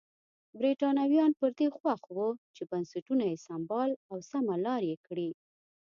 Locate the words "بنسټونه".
2.71-3.23